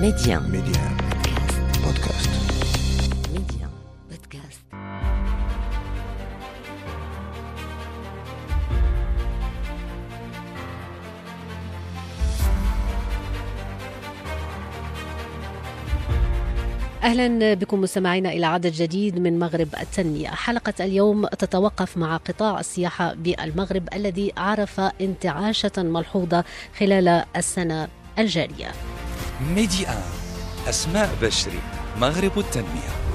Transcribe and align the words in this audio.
ميديان 0.00 0.42
ميديان 0.42 0.96
بودكاست 1.84 2.30
ميديان 3.32 3.70
بودكاست 4.10 4.60
أهلا 17.02 17.54
بكم 17.54 17.80
مستمعينا 17.80 18.32
إلى 18.32 18.46
عدد 18.46 18.72
جديد 18.72 19.18
من 19.18 19.38
مغرب 19.38 19.68
التنمية، 19.80 20.28
حلقة 20.28 20.84
اليوم 20.84 21.26
تتوقف 21.26 21.96
مع 21.96 22.16
قطاع 22.16 22.60
السياحة 22.60 23.14
بالمغرب 23.14 23.88
الذي 23.94 24.32
عرف 24.36 24.80
انتعاشة 24.80 25.72
ملحوظة 25.78 26.44
خلال 26.78 27.24
السنة 27.36 27.88
الجارية. 28.18 28.72
ميدي 29.40 29.88
آن 29.88 30.02
أسماء 30.68 31.16
بشري 31.22 31.60
مغرب 32.00 32.38
التنمية. 32.38 33.05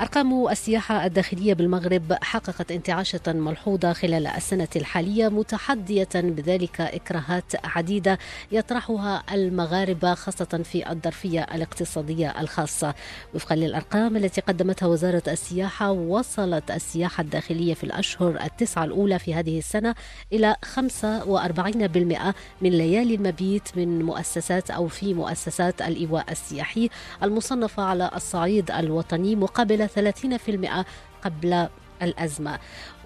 أرقام 0.00 0.48
السياحة 0.48 1.06
الداخلية 1.06 1.54
بالمغرب 1.54 2.16
حققت 2.22 2.72
انتعاشة 2.72 3.20
ملحوظة 3.26 3.92
خلال 3.92 4.26
السنة 4.26 4.68
الحالية 4.76 5.28
متحدية 5.28 6.08
بذلك 6.14 6.80
إكراهات 6.80 7.52
عديدة 7.64 8.18
يطرحها 8.52 9.22
المغاربة 9.32 10.14
خاصة 10.14 10.60
في 10.64 10.90
الظرفية 10.90 11.40
الاقتصادية 11.54 12.40
الخاصة. 12.40 12.94
وفقا 13.34 13.56
للأرقام 13.56 14.16
التي 14.16 14.40
قدمتها 14.40 14.86
وزارة 14.86 15.22
السياحة 15.28 15.90
وصلت 15.90 16.70
السياحة 16.70 17.20
الداخلية 17.20 17.74
في 17.74 17.84
الأشهر 17.84 18.38
التسعة 18.44 18.84
الأولى 18.84 19.18
في 19.18 19.34
هذه 19.34 19.58
السنة 19.58 19.94
إلى 20.32 20.56
45% 20.74 22.34
من 22.62 22.70
ليالي 22.70 23.14
المبيت 23.14 23.68
من 23.76 24.02
مؤسسات 24.02 24.70
أو 24.70 24.88
في 24.88 25.14
مؤسسات 25.14 25.82
الإيواء 25.82 26.32
السياحي 26.32 26.88
المصنفة 27.22 27.82
على 27.82 28.10
الصعيد 28.16 28.70
الوطني 28.70 29.36
مقابل 29.36 29.87
30% 29.88 30.84
قبل 31.24 31.68
الأزمة. 32.02 32.58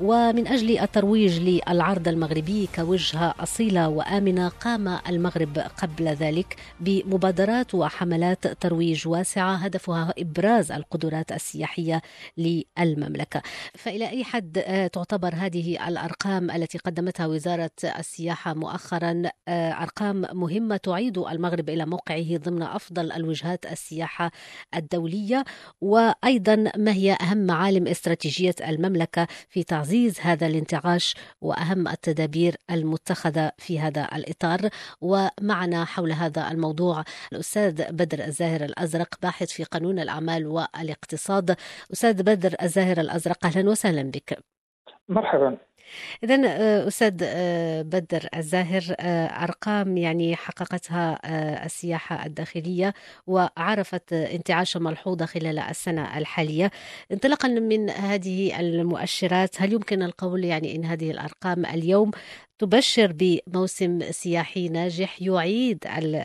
ومن 0.03 0.47
أجل 0.47 0.79
الترويج 0.79 1.41
للعرض 1.41 2.09
المغربي 2.09 2.69
كوجهة 2.75 3.35
أصيلة 3.41 3.89
وآمنة 3.89 4.49
قام 4.49 4.89
المغرب 5.09 5.59
قبل 5.59 6.09
ذلك 6.09 6.57
بمبادرات 6.81 7.75
وحملات 7.75 8.47
ترويج 8.47 9.09
واسعة 9.09 9.55
هدفها 9.55 10.15
إبراز 10.19 10.73
القدرات 10.73 11.33
السياحية 11.33 12.03
للمملكة. 12.39 13.43
فإلى 13.75 14.09
أي 14.09 14.25
حد 14.25 14.59
آه، 14.67 14.87
تعتبر 14.87 15.35
هذه 15.35 15.89
الأرقام 15.89 16.51
التي 16.51 16.79
قدمتها 16.79 17.27
وزارة 17.27 17.71
السياحة 17.99 18.55
مؤخرا 18.55 19.23
آه، 19.49 19.71
أرقام 19.71 20.27
مهمة 20.33 20.77
تعيد 20.77 21.19
المغرب 21.19 21.69
إلى 21.69 21.87
موقعه 21.87 22.37
ضمن 22.37 22.63
أفضل 22.63 23.13
الوجهات 23.13 23.67
السياحة 23.67 24.31
الدولية. 24.77 25.45
وأيضا 25.81 26.65
ما 26.77 26.93
هي 26.93 27.17
أهم 27.23 27.39
معالم 27.39 27.87
استراتيجية 27.87 28.55
المملكة 28.69 29.27
في 29.49 29.63
تعزيز 29.63 29.92
هذا 30.21 30.47
الانتعاش 30.47 31.15
وأهم 31.41 31.89
التدابير 31.89 32.57
المتخذة 32.71 33.53
في 33.59 33.81
هذا 33.81 34.09
الإطار. 34.15 34.69
ومعنا 35.01 35.85
حول 35.85 36.13
هذا 36.13 36.51
الموضوع 36.51 37.05
الأستاذ 37.33 37.93
بدر 37.93 38.25
الزاهر 38.25 38.65
الأزرق 38.65 39.15
باحث 39.23 39.51
في 39.51 39.65
قانون 39.65 39.99
الأعمال 39.99 40.47
والاقتصاد. 40.47 41.57
أستاذ 41.93 42.23
بدر 42.23 42.55
الزاهر 42.63 43.01
الأزرق 43.01 43.47
أهلا 43.47 43.71
وسهلا 43.71 44.03
بك. 44.03 44.52
مرحبا. 45.13 45.59
إذا 46.25 46.39
أستاذ 46.89 47.21
آه، 47.23 47.83
بدر 47.83 48.29
الزاهر 48.37 48.83
آه، 49.01 49.27
أرقام 49.27 49.97
يعني 49.97 50.37
حققتها 50.37 51.19
آه، 51.25 51.67
السياحة 51.67 52.27
الداخلية 52.27 52.95
وعرفت 53.27 54.13
انتعاشا 54.13 54.79
ملحوظة 54.79 55.27
خلال 55.27 55.59
السنة 55.59 56.19
الحالية. 56.19 56.71
انطلاقا 57.13 57.49
من 57.49 57.91
هذه 57.91 58.61
المؤشرات 58.61 59.63
هل 59.63 59.73
يمكن 59.73 60.03
القول 60.03 60.45
يعني 60.45 60.77
إن 60.77 60.85
هذه 60.85 61.11
الأرقام 61.11 61.67
اليوم 61.67 62.11
تبشر 62.59 63.13
بموسم 63.13 64.01
سياحي 64.11 64.69
ناجح 64.69 65.23
يعيد 65.23 65.79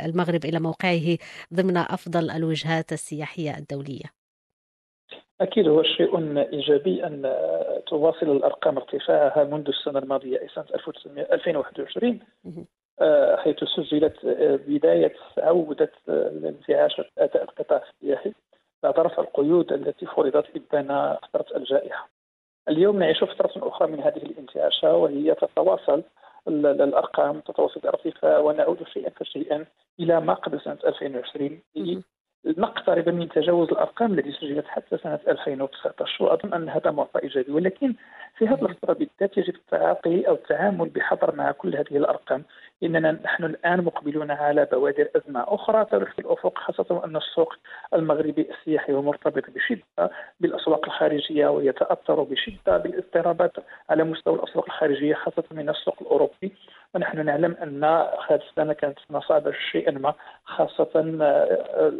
المغرب 0.05 0.45
إلى 0.45 0.59
موقعه 0.59 1.17
ضمن 1.53 1.77
أفضل 1.77 2.31
الوجهات 2.31 2.93
السياحية 2.93 3.57
الدولية؟ 3.57 4.16
أكيد 5.41 5.67
هو 5.67 5.83
شيء 5.83 6.39
إيجابي 6.39 7.05
أن 7.05 7.33
تواصل 7.87 8.31
الأرقام 8.31 8.77
ارتفاعها 8.77 9.43
منذ 9.43 9.67
السنة 9.67 9.99
الماضية 9.99 10.41
أي 10.41 10.47
سنة 10.47 10.65
2021 11.31 12.19
آه، 13.01 13.35
حيث 13.35 13.63
سجلت 13.63 14.25
آه، 14.25 14.59
بداية 14.67 15.13
عودة 15.37 15.91
آه، 16.09 16.27
الانتعاش 16.27 17.01
أداء 17.17 17.43
القطاع 17.43 17.83
السياحي 17.89 18.33
بعد 18.83 18.99
رفع 18.99 19.23
القيود 19.23 19.73
التي 19.73 20.05
فرضت 20.05 20.45
إبان 20.55 21.17
فترة 21.33 21.57
الجائحة. 21.57 22.09
اليوم 22.69 22.99
نعيش 22.99 23.23
فترة 23.23 23.67
أخرى 23.67 23.91
من 23.91 23.99
هذه 23.99 24.17
الانتعاشة 24.17 24.95
وهي 24.95 25.35
تتواصل 25.35 26.03
الأرقام 26.47 27.39
تتواصل 27.39 27.79
الارتفاع 27.79 28.39
ونعود 28.39 28.83
شيئا 28.93 29.09
فشيئا 29.09 29.65
إلى 29.99 30.21
ما 30.21 30.33
قبل 30.33 30.61
سنة 30.61 30.77
2020 30.85 31.61
نقترب 32.57 33.09
من 33.09 33.29
تجاوز 33.29 33.69
الأرقام 33.69 34.13
التي 34.13 34.31
سجلت 34.31 34.67
حتى 34.67 34.97
سنة 34.97 35.19
2019 35.27 36.23
وأظن 36.23 36.53
أن 36.53 36.69
هذا 36.69 36.91
معطى 36.91 37.19
إيجابي 37.23 37.51
ولكن 37.51 37.93
في 38.37 38.47
هذه 38.47 38.65
الفترة 38.65 38.93
بالذات 38.93 39.37
يجب 39.37 39.55
التعاطي 39.55 40.27
أو 40.27 40.33
التعامل 40.33 40.89
بحذر 40.89 41.35
مع 41.35 41.51
كل 41.51 41.75
هذه 41.75 41.97
الأرقام. 41.97 42.43
لاننا 42.81 43.11
نحن 43.11 43.43
الآن 43.43 43.83
مقبلون 43.83 44.31
على 44.31 44.67
بوادر 44.71 45.07
أزمة 45.15 45.45
أخرى 45.47 45.85
تلوح 45.85 46.11
في 46.11 46.19
الأفق 46.19 46.57
خاصة 46.57 47.01
أن 47.05 47.15
السوق 47.15 47.53
المغربي 47.93 48.49
السياحي 48.51 48.93
هو 48.93 49.01
مرتبط 49.01 49.43
بشدة 49.49 50.11
بالأسواق 50.39 50.85
الخارجية 50.85 51.47
ويتأثر 51.47 52.23
بشدة 52.23 52.77
بالاضطرابات 52.77 53.53
على 53.89 54.03
مستوى 54.03 54.35
الأسواق 54.35 54.65
الخارجية 54.65 55.13
خاصة 55.13 55.43
من 55.51 55.69
السوق 55.69 55.95
الأوروبي. 56.01 56.51
ونحن 56.97 57.25
نعلم 57.25 57.57
أن 57.63 57.83
هذه 58.29 58.41
السنة 58.49 58.73
كانت 58.73 58.99
صعبه 59.19 59.51
شيئا 59.71 59.91
ما 59.91 60.13
خاصة 60.45 61.17
آه، 61.21 61.91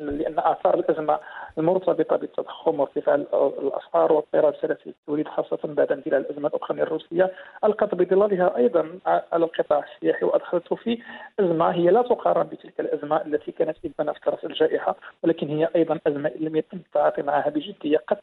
لأن 0.00 0.38
اثار 0.38 0.74
الأزمة 0.74 1.18
المرتبطة 1.58 2.16
بالتضخم 2.16 2.80
وارتفاع 2.80 3.14
الأسعار 3.14 4.12
واضطراب 4.12 4.54
سلاسل 4.62 4.90
التوريد 4.90 5.28
خاصة 5.28 5.58
بعد 5.64 5.92
اندلاع 5.92 6.18
الأزمة 6.20 6.48
الاوكرانيه 6.48 6.82
الروسية 6.82 7.32
القت 7.64 7.94
بظلالها 7.94 8.56
أيضا 8.56 8.98
على 9.06 9.44
القطاع 9.44 9.84
السياحي 9.94 10.24
وادخلته 10.24 10.76
في 10.76 10.98
أزمة 11.40 11.70
هي 11.70 11.90
لا 11.90 12.02
تقارن 12.02 12.42
بتلك 12.42 12.80
الأزمة 12.80 13.16
التي 13.22 13.52
كانت 13.52 13.76
ابان 13.84 14.12
فتره 14.12 14.38
الجائحة 14.44 14.96
ولكن 15.22 15.48
هي 15.48 15.68
أيضا 15.76 15.98
أزمة 16.06 16.32
لم 16.40 16.56
يتم 16.56 16.76
التعاطي 16.76 17.22
معها 17.22 17.48
بجدية 17.50 17.98
قد 18.08 18.18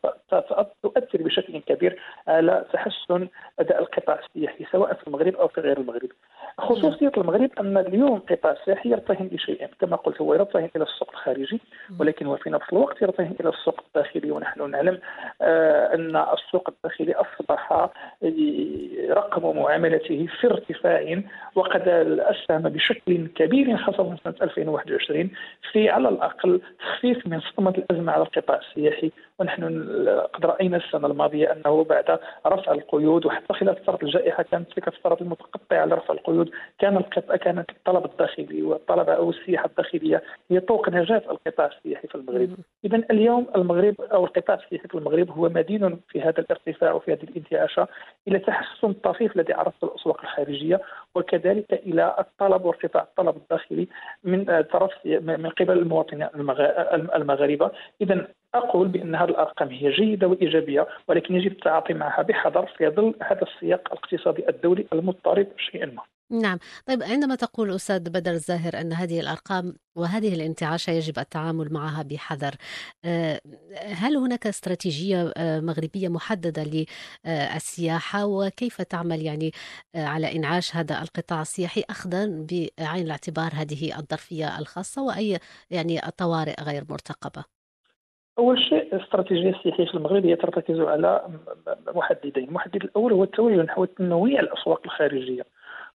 تؤثر 0.84 1.24
بشكل 1.24 1.60
كبير 1.60 2.02
على 2.28 2.66
تحسن 2.74 3.28
أداء 3.60 3.80
القطاع 3.82 4.20
السياحي 4.20 4.66
سواء 4.72 4.94
في 4.94 5.08
المغرب 5.08 5.36
أو 5.36 5.48
في 5.48 5.62
غير 5.62 5.78
المغرب. 5.78 6.10
خصوصية 6.58 7.12
المغرب 7.18 7.50
أن 7.60 7.78
اليوم 7.78 8.16
القطاع 8.16 8.52
السياحي 8.52 8.90
يرتهن 8.90 9.28
بشيئين 9.28 9.68
كما 9.80 9.96
قلت 9.96 10.22
هو 10.22 10.34
يرتهن 10.34 10.70
إلى 10.76 10.84
السوق 10.84 11.10
الخارجي 11.12 11.62
ولكن 12.00 12.28
وفي 12.28 12.50
نفس 12.50 12.66
الوقت 12.74 13.02
يرتهن 13.02 13.36
إلى 13.40 13.50
السوق 13.50 13.84
الداخلي 13.88 14.32
ونحن 14.32 14.72
نعلم 14.72 15.00
آه 15.42 15.96
أن 15.96 16.16
السوق 16.16 16.70
الداخلي 16.70 17.14
أصبح 17.14 17.90
رقم 19.10 19.58
معاملته 19.58 20.28
في 20.42 20.48
ارتفاع 20.48 21.22
وقد 21.56 21.88
أسهم 22.20 22.62
بشكل 22.62 23.28
كبير 23.28 23.78
خاصة 23.78 24.16
سنة 24.24 24.36
2021 24.42 25.30
في 25.72 25.90
على 25.90 26.10
الأقل 26.10 26.62
تخفيف 26.80 27.28
من 27.28 27.40
صدمه 27.40 27.74
الأزمة 27.78 28.12
على 28.12 28.24
القطاع 28.24 28.60
السياحي 28.60 29.12
ونحن 29.40 29.64
قد 30.34 30.46
رأينا 30.46 30.78
السنة 30.78 31.08
الماضية 31.08 31.52
أنه 31.52 31.84
بعد 31.84 32.20
رفع 32.48 32.72
القيود 32.72 33.26
وحتى 33.26 33.54
خلال 33.54 33.76
فتره 33.76 34.00
الجائحة 34.04 34.44
كانت 34.44 34.72
تلك 34.72 34.88
الفترات 34.88 35.22
المتقطعة 35.22 35.86
لرفع 35.86 36.14
القيود 36.14 36.50
كان 36.80 36.98
القطاع 36.98 37.36
كانت 37.36 37.70
الطلب 37.70 38.06
الداخلي 38.06 38.62
والطلب 38.64 39.10
أو 39.10 39.30
السياحة 39.30 39.66
الداخلية 39.66 40.24
هي 40.52 40.60
طوق 40.60 40.90
نجاة 40.90 41.22
القطاع 41.30 41.66
السياحي 41.78 42.08
في 42.08 42.16
المغرب. 42.16 42.56
اذا 42.86 42.98
اليوم 43.12 43.48
المغرب 43.56 44.02
أو 44.02 44.26
القطاع 44.26 44.56
السياحي 44.56 44.88
في 44.88 44.96
المغرب 44.96 45.32
هو 45.32 45.50
مدين 45.50 46.00
في 46.10 46.22
هذا 46.22 46.40
الارتفاع 46.40 46.94
وفي 46.94 47.14
هذه 47.14 47.24
الانتعاشة 47.24 47.88
إلى 48.28 48.40
تحسن 48.40 48.94
طفيف 48.94 49.36
الذي 49.36 49.54
عرفت 49.54 49.84
الأسواق 49.84 50.22
الخارجية 50.22 50.82
وكذلك 51.16 51.74
إلى 51.74 52.16
الطلب 52.20 52.66
وارتفاع 52.66 53.04
الطلب 53.04 53.38
الداخلي 53.38 53.88
من 54.24 54.62
طرف 54.62 54.92
من 55.06 55.50
قبل 55.50 55.78
المواطنين 55.78 56.28
المغاربة. 57.16 57.72
اذا 58.02 58.28
أقول 58.56 58.88
بأن 58.88 59.16
هذه 59.16 59.30
الأرقام 59.30 59.70
هي 59.70 59.92
جيدة 59.92 60.28
وإيجابية 60.28 60.88
ولكن 61.08 61.36
يجب 61.36 61.52
التعاطي 61.52 61.94
معها 61.94 62.22
بحذر 62.22 62.66
في 62.78 62.90
ظل 62.90 63.14
هذا 63.24 63.42
السياق 63.42 63.82
الاقتصادي 63.94 64.50
الدولي 64.50 64.86
المضطرب 64.94 65.48
شيئا 65.58 65.86
ما. 65.86 66.02
نعم. 66.32 66.58
طيب 66.88 67.04
عندما 67.04 67.36
تقول 67.36 67.76
أستاذ 67.76 68.10
بدر 68.10 68.32
الزاهر 68.32 68.82
أن 68.82 68.94
هذه 68.94 69.20
الأرقام 69.20 69.74
وهذه 69.96 70.36
الانتعاشة 70.36 70.92
يجب 70.92 71.20
التعامل 71.20 71.74
معها 71.74 72.04
بحذر 72.04 72.52
آه، 73.06 73.40
هل 73.76 74.18
هناك 74.18 74.48
استراتيجية 74.48 75.32
آه، 75.38 75.60
مغربية 75.60 76.08
محددة 76.08 76.88
للسياحة؟ 77.26 78.26
وكيف 78.26 78.82
تعمل 78.82 79.22
يعني 79.22 79.52
آه، 79.96 80.06
على 80.06 80.36
إنعاش 80.36 80.76
هذا 80.76 81.02
القطاع 81.02 81.42
السياحي 81.42 81.84
أخذا 81.90 82.26
بعين 82.26 83.06
الاعتبار 83.06 83.52
هذه 83.54 84.00
الظرفية 84.00 84.60
الخاصة 84.60 85.04
وأي 85.04 85.38
يعني 85.72 86.08
الطوارئ 86.08 86.62
غير 86.64 86.84
مرتقبة؟ 86.90 87.44
أول 88.38 88.60
شيء 88.60 88.96
الاستراتيجية 88.96 89.50
السياحية 89.50 89.86
في 89.86 89.94
المغرب 89.94 90.26
هي 90.26 90.36
ترتكز 90.36 90.80
على 90.80 91.40
محددين، 91.96 92.44
المحدد 92.44 92.84
الأول 92.84 93.14
هو 93.14 93.24
التوجه 93.24 93.62
نحو 93.62 93.86
تنويع 93.86 94.40
الأسواق 94.40 94.82
الخارجية. 94.86 95.44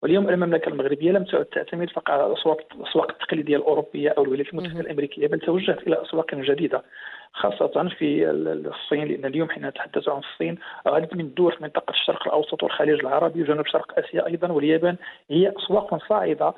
واليوم 0.03 0.29
المملكة 0.29 0.69
المغربية 0.69 1.11
لم 1.11 1.23
تعد 1.23 1.45
تعتمد 1.45 1.89
فقط 1.89 2.09
على 2.09 2.27
الاسواق 2.27 2.57
الأسواق 2.75 3.11
التقليدية 3.11 3.57
الأوروبية 3.57 4.09
أو 4.09 4.23
الولايات 4.23 4.53
المتحدة 4.53 4.79
الأمريكية 4.79 5.27
بل 5.27 5.39
توجهت 5.39 5.88
إلى 5.88 6.01
أسواق 6.01 6.35
جديدة 6.35 6.83
خاصة 7.33 7.89
في 7.89 8.29
الصين 8.31 9.07
لأن 9.07 9.25
اليوم 9.25 9.49
حين 9.49 9.65
نتحدث 9.65 10.09
عن 10.09 10.19
الصين 10.19 10.57
عدد 10.85 11.15
من 11.15 11.21
الدول 11.21 11.51
في 11.51 11.63
منطقة 11.63 11.91
الشرق 11.91 12.27
الأوسط 12.27 12.63
والخليج 12.63 12.99
العربي 12.99 13.41
وجنوب 13.41 13.67
شرق 13.67 13.99
آسيا 13.99 14.27
أيضا 14.27 14.51
واليابان 14.51 14.95
هي 15.29 15.53
أسواق 15.57 16.07
صاعدة 16.09 16.53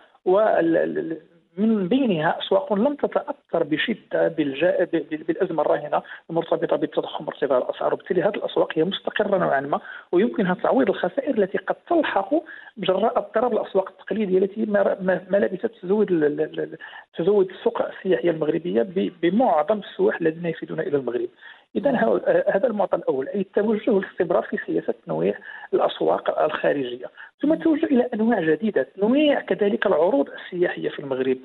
من 1.60 1.88
بينها 1.88 2.40
اسواق 2.40 2.74
لم 2.74 2.96
تتأثر 2.96 3.64
بشدة 3.64 4.28
بالجا... 4.28 4.88
بالأزمة 5.28 5.62
الراهنة 5.62 6.02
المرتبطة 6.30 6.76
بالتضخم 6.76 7.28
وارتفاع 7.28 7.58
الأسعار. 7.58 7.94
وبالتالي 7.94 8.22
هذه 8.24 8.36
الأسواق 8.36 8.72
هي 8.76 8.84
مستقرة 8.84 9.38
نوعا 9.38 9.62
ما 9.62 9.80
ويمكنها 10.12 10.54
تعويض 10.54 10.90
الخسائر 10.90 11.38
التي 11.38 11.58
قد 11.58 11.76
تلحق 11.90 12.34
جراء 12.78 13.18
اضطراب 13.18 13.54
الأسواق 13.54 13.90
التقليدية 13.90 14.38
التي 14.38 14.66
ما 14.66 15.38
لبثت 15.38 15.72
تزود 15.82 16.08
تزود 17.18 17.50
السوق 17.50 17.82
السياحية 17.82 18.32
المغربية 18.32 18.88
بمعظم 19.22 19.80
السواح 19.80 20.22
الذين 20.22 20.46
يفيدون 20.46 20.80
إلى 20.80 20.98
المغرب. 20.98 21.30
اذا 21.76 21.92
هذا 22.54 22.68
المعطى 22.68 22.98
الأول 22.98 23.28
أي 23.28 23.42
التوجه 23.42 23.92
والاستمرار 23.92 24.44
في 24.44 24.58
سياسة 24.66 24.94
تنويع 25.06 25.34
الأسواق 25.74 26.42
الخارجية. 26.42 27.06
ثم 27.42 27.54
التوجه 27.54 27.86
إلى 27.86 28.10
أنواع 28.14 28.42
جديدة. 28.42 28.88
تنويع 28.96 29.42
كذلك 29.42 29.86
العروض 29.88 30.30
السياحية 30.30 30.90
في 30.90 31.00
المغرب. 31.00 31.38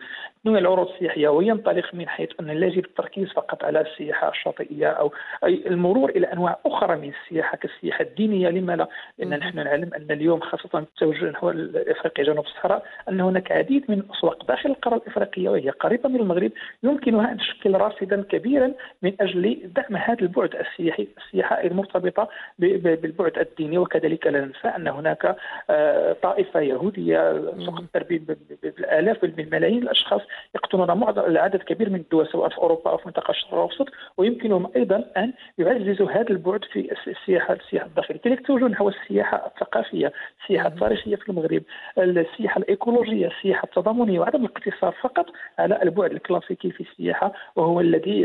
تنويع 0.44 0.58
العروض 0.58 0.88
السياحية 0.88 1.29
وينطلق 1.29 1.94
من 1.94 2.08
حيث 2.08 2.29
أن 2.41 2.46
لا 2.46 2.67
يجب 2.67 2.85
التركيز 2.85 3.29
فقط 3.29 3.64
على 3.64 3.81
السياحة 3.81 4.29
الشاطئية 4.29 4.88
أو 4.88 5.12
أي 5.44 5.62
المرور 5.67 6.11
إلى 6.11 6.26
أنواع 6.26 6.58
أخرى 6.67 6.96
من 6.96 7.12
السياحة 7.23 7.56
كالسياحة 7.56 8.02
الدينية. 8.02 8.49
لما 8.49 8.76
لا؟ 8.76 8.88
لأن 9.19 9.38
نحن 9.38 9.56
نعلم 9.56 9.91
أن 9.94 10.11
اليوم 10.11 10.41
خاصة 10.41 10.79
التوجه 10.79 11.25
نحو 11.31 11.50
افريقيا 11.75 12.25
جنوب 12.25 12.44
الصحراء 12.44 12.87
أن 13.08 13.20
هناك 13.20 13.52
عديد 13.52 13.85
من 13.88 13.99
الاسواق 13.99 14.46
داخل 14.46 14.70
القارة 14.70 14.96
الإفريقية 14.96 15.49
وهي 15.49 15.70
قريبة 15.70 16.08
من 16.08 16.20
المغرب 16.20 16.50
يمكنها 16.82 17.32
أن 17.32 17.38
تشكل 17.38 17.75
رافدا 17.75 18.23
كبيرا 18.23 18.73
من 19.02 19.12
أجل 19.20 19.61
دعم 19.76 19.96
هذا 19.96 20.20
البعد 20.20 20.55
السياحي 20.55 21.08
السياحة 21.19 21.61
المرتبطة 21.64 22.29
بالبعد 22.58 23.38
الديني. 23.38 23.79
وكذلك 23.79 24.26
لا 24.26 24.41
ننسى 24.41 24.69
أن 24.69 24.88
هناك 24.88 25.37
آه، 25.70 25.83
طائفة 26.22 26.60
يهودية 26.60 27.32
تقدر 27.66 28.20
بالالاف 28.62 29.25
بالملايين 29.25 29.82
الأشخاص 29.82 30.20
يقطنون 30.54 30.98
معظم 30.98 31.22
العدد 31.22 31.62
كبير 31.62 31.90
من 31.90 32.00
الدول 32.00 32.28
سواء 32.28 32.48
في 32.48 32.58
أوروبا 32.58 32.90
أو 32.90 32.96
في 32.96 33.02
منطقة 33.06 33.31
الشرق 33.31 33.54
الأوسط. 33.54 33.88
ويمكنهم 34.16 34.70
أيضا 34.76 35.04
أن 35.16 35.32
يعززوا 35.58 36.10
هذا 36.10 36.31
البعد 36.31 36.64
في 36.64 36.92
السياحه 37.06 37.54
السياحة 37.54 37.86
الداخلية. 37.86 38.19
كذلك 38.19 38.46
توجه 38.46 38.64
نحو 38.64 38.88
السياحة 38.88 39.46
الثقافية 39.46 40.12
السياحة 40.42 40.69
التاريخية 40.69 41.16
في 41.16 41.28
المغرب 41.28 41.62
السياحة 41.98 42.58
الإيكولوجية 42.58 43.26
السياحة 43.26 43.64
التضامنية 43.64 44.20
وعدم 44.20 44.44
الاقتصار 44.44 44.92
فقط 45.02 45.26
على 45.58 45.82
البعد 45.82 46.12
الكلاسيكي 46.12 46.70
في 46.70 46.81
السياحة 46.81 47.32
وهو 47.56 47.81
الذي 47.81 48.25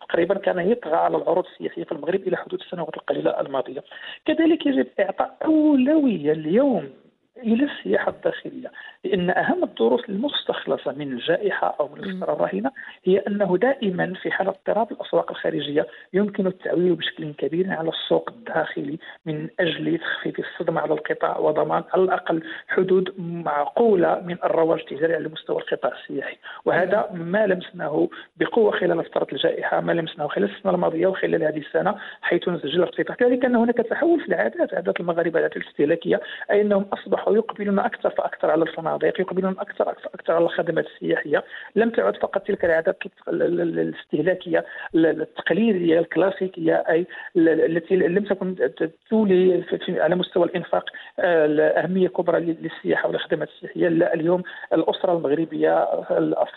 تقريبا 0.00 0.34
كان 0.34 0.70
يطغى 0.70 0.96
على 0.96 1.16
العروض 1.16 1.44
السياحيه 1.46 1.84
في 1.84 1.92
المغرب 1.92 2.20
إلى 2.20 2.36
حدود 2.36 2.60
السنوات 2.60 2.96
القليلة 2.96 3.40
الماضية. 3.40 3.84
كذلك 4.26 4.66
يجب 4.66 4.86
إعطاء 5.00 5.36
أولوية 5.44 6.32
اليوم 6.36 6.90
إلى 7.36 7.64
السياحة 7.64 8.10
الداخلية. 8.10 8.72
لأن 9.06 9.30
أهم 9.30 9.64
الدروس 9.64 10.08
المستخلصة 10.08 10.92
من 10.92 11.12
الجائحة 11.12 11.76
أو 11.80 11.88
من 11.88 12.04
الفترة 12.04 12.32
الراهنه 12.32 12.70
هي 13.04 13.18
أنه 13.18 13.56
دائما 13.56 14.14
في 14.22 14.30
حالة 14.30 14.50
اضطراب 14.50 14.92
الأسواق 14.92 15.30
الخارجية 15.30 15.86
يمكن 16.12 16.46
التعويل 16.46 16.94
بشكل 16.94 17.32
كبير 17.32 17.72
على 17.72 17.88
السوق 17.88 18.30
الداخلي 18.30 18.98
من 19.26 19.48
أجل 19.60 19.98
تخفيف 19.98 20.38
الصدمة 20.38 20.80
على 20.80 20.94
القطاع 20.94 21.38
وضمان 21.38 21.82
على 21.94 22.02
الأقل 22.02 22.42
حدود 22.68 23.14
معقولة 23.18 24.22
من 24.24 24.36
الرواج 24.44 24.80
التجاري 24.80 25.14
على 25.14 25.28
مستوى 25.28 25.56
القطاع 25.56 25.92
السياحي. 25.92 26.36
وهذا 26.64 27.08
ما 27.14 27.46
لمسناه 27.46 28.08
بقوة 28.36 28.70
خلال 28.70 29.04
فتره 29.04 29.26
الجائحة 29.32 29.80
ما 29.80 29.92
لمسناه 29.92 30.26
خلال 30.28 30.50
السنة 30.56 30.72
الماضية 30.72 31.06
وخلال 31.06 31.42
هذه 31.42 31.58
السنة 31.58 31.94
حيث 32.22 32.48
نسجل 32.48 32.82
ارتفاع 32.82 33.16
كذلك 33.16 33.44
ان 33.44 33.56
هناك 33.56 33.76
تحول 33.76 34.20
في 34.20 34.28
العادات 34.28 34.74
عادات 34.74 35.00
المغاربة 35.00 35.38
العادات 35.38 35.56
الاستهلاكية 35.56 36.20
أي 36.50 36.60
أنهم 36.60 36.86
أصبحوا 36.92 37.34
يقبلون 37.34 37.78
أكثر 37.78 38.10
فأكثر 38.10 38.50
على 38.50 38.64
الفنادق 38.96 39.20
يقبلون 39.20 39.58
أكثر 39.58 39.90
أكثر, 39.90 40.10
أكثر 40.14 40.32
على 40.32 40.44
الخدمات 40.44 40.86
السياحية. 40.86 41.44
لم 41.76 41.90
تعد 41.90 42.16
فقط 42.16 42.46
تلك 42.46 42.64
العادات 42.64 42.96
الاستهلاكية 43.28 44.64
التقليدية 44.94 45.98
الكلاسيكية 45.98 46.74
أي 46.74 47.06
التي 47.36 47.96
لم 47.96 48.24
تكن 48.24 48.70
تولي 49.10 49.64
على 49.88 50.16
مستوى 50.16 50.44
الإنفاق 50.44 50.90
اهميه 51.18 52.08
كبرى 52.08 52.40
للسياحة 52.40 53.08
والخدمات 53.08 53.48
السياحية. 53.48 53.88
لا 53.88 54.14
اليوم 54.14 54.42
الأسرة 54.72 55.12
المغربية 55.12 55.88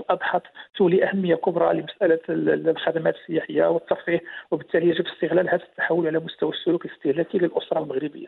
اضحت 0.10 0.44
تولي 0.78 1.10
أهمية 1.10 1.36
كبرى 1.36 1.74
لمسألة 1.74 2.20
الخدمات 2.70 3.16
السياحية 3.16 3.66
والترفيه 3.70 4.22
وبالتالي 4.52 4.90
يجب 4.90 5.06
استغلال 5.08 5.50
هذا 5.50 5.64
التحول 5.64 6.08
على 6.08 6.20
مستوى 6.20 6.52
السلوك 6.52 6.86
الاستهلاكي 6.86 7.38
للأسرة 7.38 7.80
المغربية. 7.80 8.28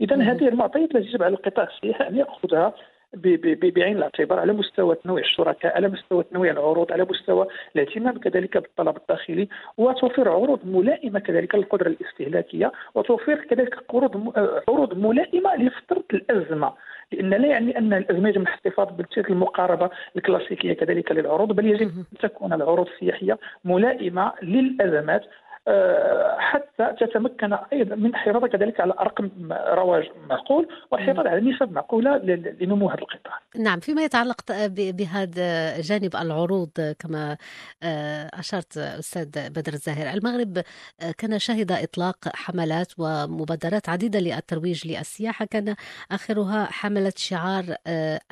اذا 0.00 0.16
هذه 0.16 0.48
المعطيات 0.48 0.94
التي 0.94 1.08
يجب 1.08 1.22
على 1.22 1.34
القطاع 1.34 1.68
السياحي 1.76 2.08
أن 2.08 2.16
يأخذها 2.16 2.74
بعين 3.14 3.96
الاعتبار 3.96 4.38
على 4.38 4.52
مستوى 4.52 4.94
تنويع 4.94 5.24
الشركاء 5.24 5.76
على 5.76 5.88
مستوى 5.88 6.24
تنويع 6.24 6.52
العروض 6.52 6.92
على 6.92 7.06
مستوى 7.10 7.46
الاهتمام 7.76 8.18
كذلك 8.18 8.56
بالطلب 8.56 8.96
الداخلي 8.96 9.48
وتوفير 9.78 10.28
عروض 10.28 10.60
ملائمة 10.64 11.18
كذلك 11.18 11.54
للقدرة 11.54 11.88
الاستهلاكية 11.88 12.72
وتوفير 12.94 13.44
كذلك 13.44 13.78
عروض 13.94 14.38
عروض 14.68 14.98
ملائمة 14.98 15.56
لفترة 15.56 16.04
الأزمة. 16.14 16.72
لأن 17.12 17.30
لا 17.30 17.48
يعني 17.48 17.78
أن 17.78 17.92
الأزمة 17.92 18.28
يجب 18.28 18.42
الاحتفاظ 18.42 18.88
بتلك 18.98 19.30
المقاربة 19.30 19.90
الكلاسيكية 20.16 20.72
كذلك 20.72 21.12
للعروض 21.12 21.52
بل 21.52 21.66
يجب 21.66 21.88
أن 21.88 22.04
تكون 22.20 22.52
العروض 22.52 22.86
السياحية 22.86 23.38
ملائمة 23.64 24.32
للأزمات 24.42 25.22
آه، 25.22 25.49
حتى 26.38 27.06
تتمكن 27.06 27.52
أيضا 27.72 27.96
من 27.96 28.06
الحفاظ 28.06 28.44
كذلك 28.44 28.80
على 28.80 28.94
ارقام 29.00 29.30
رواج 29.52 30.10
معقول 30.28 30.68
والحفاظ 30.90 31.26
على 31.26 31.50
نسب 31.50 31.72
معقولة 31.72 32.16
لنمو 32.60 32.88
هذا 32.88 32.98
القطاع. 32.98 33.38
نعم 33.56 33.80
فيما 33.80 34.02
يتعلق 34.02 34.40
بهذا 34.68 35.80
جانب 35.80 36.16
العروض 36.16 36.94
كما 36.98 37.36
آه، 37.82 38.30
اشرت 38.34 38.76
أستاذ 38.76 39.50
بدر 39.50 39.72
الزاهر، 39.72 40.16
المغرب 40.16 40.58
آه، 40.58 41.10
كان 41.18 41.38
شهد 41.38 41.72
إطلاق 41.72 42.16
حملات 42.34 42.92
ومبادرات 42.98 43.88
عديدة 43.88 44.18
للترويج 44.18 44.88
للسياحة 44.88 45.44
كان 45.44 45.74
آخرها 46.12 46.64
حملة 46.64 47.12
شعار 47.16 47.64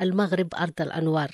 المغرب 0.01 0.47
أرض 0.61 0.81
الأنوار. 0.81 1.29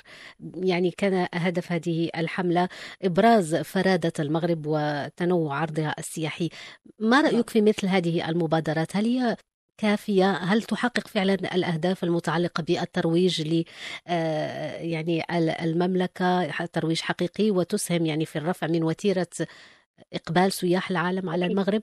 يعني 0.54 0.90
كان 0.90 1.26
هدف 1.34 1.72
هذه 1.72 2.10
الحملة 2.16 2.68
إبراز 3.04 3.56
فرادة 3.56 4.12
المغرب 4.20 4.62
وتنوع 4.66 5.56
عرضها 5.56 5.94
السياحي. 5.98 6.48
ما 6.98 7.20
رأيك 7.20 7.50
في 7.50 7.62
مثل 7.62 7.86
هذه 7.86 8.28
المبادرات؟ 8.28 8.96
هل 8.96 9.04
هي 9.04 9.36
كافية؟ 9.78 10.30
هل 10.30 10.62
تحقق 10.62 11.08
فعلا 11.08 11.34
الأهداف 11.34 12.04
المتعلقة 12.04 12.64
بالترويج 12.68 13.42
ل 13.48 13.64
آه، 14.08 14.76
يعني 14.76 15.22
المملكة 15.64 16.66
ترويج 16.72 17.00
حقيقي 17.00 17.50
وتسهم 17.50 18.06
يعني 18.06 18.24
في 18.24 18.36
الرفع 18.36 18.66
من 18.66 18.82
وتيرة 18.82 19.26
إقبال 20.12 20.52
سياح 20.52 20.90
العالم 20.90 21.30
على 21.30 21.46
المغرب؟ 21.46 21.82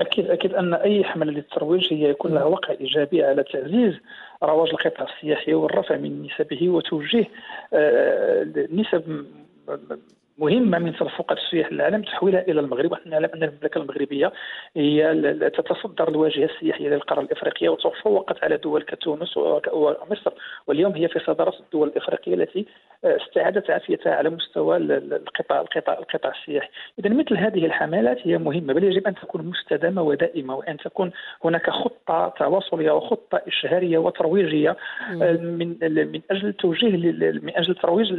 أكيد 0.00 0.30
أكيد 0.30 0.54
أن 0.54 0.74
أي 0.74 1.04
حملة 1.04 1.32
للترويج 1.32 1.92
هي 1.92 2.10
يكون 2.10 2.34
لها 2.34 2.44
وقع 2.44 2.70
إيجابي 2.70 3.24
على 3.24 3.44
تعزيز 3.44 3.94
رواج 4.42 4.68
القطاع 4.68 5.06
السياحي 5.14 5.54
والرفع 5.54 5.96
من 5.96 6.22
نسبه 6.22 6.68
وتوجيه 6.68 7.30
آه، 7.72 8.66
نسب 8.72 9.26
مهمة 10.40 10.78
من 10.78 10.96
تدفق 10.96 11.32
السياح 11.32 11.72
للعالم 11.72 12.02
تحويلها 12.02 12.40
إلى 12.40 12.60
المغرب 12.60 12.92
ونحن 12.92 13.10
نعلم 13.10 13.28
أن 13.34 13.42
المملكة 13.42 13.78
المغربية 13.78 14.32
هي 14.76 15.12
تتصدر 15.56 16.08
الواجهة 16.08 16.44
السياحية 16.44 16.88
للقارة 16.88 17.20
الإفريقية 17.20 17.68
وتفوقت 17.68 18.44
على 18.44 18.56
دول 18.56 18.82
كتونس 18.82 19.36
ومصر. 19.36 20.32
واليوم 20.66 20.92
هي 20.92 21.08
في 21.08 21.18
صدارة 21.18 21.54
الدول 21.60 21.88
الإفريقية 21.88 22.34
التي 22.34 22.66
استعادت 23.04 23.70
عافيتها 23.70 24.14
على 24.14 24.30
مستوى 24.30 24.76
القطاع 24.76 25.60
القطاع 25.60 25.98
القطاع 25.98 26.32
السياحي. 26.40 26.68
اذا 26.98 27.10
مثل 27.10 27.36
هذه 27.36 27.66
الحملات 27.66 28.18
هي 28.22 28.38
مهمة 28.38 28.72
بل 28.72 28.84
يجب 28.84 29.06
أن 29.06 29.14
تكون 29.14 29.46
مستدامة 29.46 30.02
ودائمة 30.02 30.54
وأن 30.54 30.76
تكون 30.76 31.10
هناك 31.44 31.70
خطة 31.70 32.28
تواصلية 32.38 32.90
وخطة 32.90 33.42
إشهارية 33.46 33.98
وترويجية 33.98 34.76
من 35.10 35.76
من 36.12 36.20
أجل 36.30 36.52
توجيه 36.52 36.96
من 37.42 37.56
أجل 37.56 37.74
ترويج 37.74 38.12